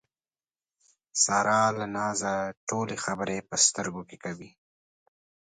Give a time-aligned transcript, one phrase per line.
[1.23, 2.33] ساره له نازه
[2.69, 4.49] ټولې خبرې په سترګو کې کوي.